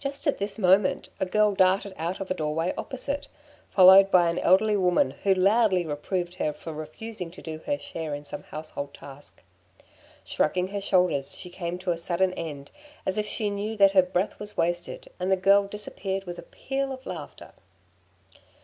Just 0.00 0.26
at 0.26 0.38
this 0.40 0.58
moment 0.58 1.10
a 1.20 1.24
girl 1.24 1.54
darted 1.54 1.94
out 1.96 2.18
of 2.18 2.28
a 2.28 2.34
doorway 2.34 2.74
opposite, 2.76 3.28
followed 3.70 4.10
by 4.10 4.28
an 4.28 4.40
elderly 4.40 4.76
woman 4.76 5.12
who 5.22 5.32
loudly 5.32 5.86
reproved 5.86 6.34
her 6.34 6.52
for 6.52 6.72
refusing 6.72 7.30
to 7.30 7.40
do 7.40 7.58
her 7.58 7.78
share 7.78 8.16
in 8.16 8.24
some 8.24 8.42
household 8.42 8.94
task. 8.94 9.40
Shrugging 10.24 10.66
her 10.66 10.80
shoulders, 10.80 11.36
she 11.36 11.50
came 11.50 11.78
to 11.78 11.92
a 11.92 11.96
sudden 11.96 12.34
end, 12.34 12.72
as 13.06 13.16
if 13.16 13.28
she 13.28 13.48
knew 13.48 13.76
that 13.76 13.92
her 13.92 14.02
breath 14.02 14.40
was 14.40 14.56
wasted, 14.56 15.08
and 15.20 15.30
the 15.30 15.36
girl 15.36 15.68
disappeared 15.68 16.24
with 16.24 16.40
a 16.40 16.42
peal 16.42 16.90
of 16.90 17.06
laughter. 17.06 17.52